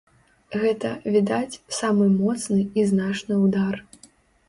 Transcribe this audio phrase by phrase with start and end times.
[0.61, 3.83] Гэта, відаць, самы моцны і значны ўдар.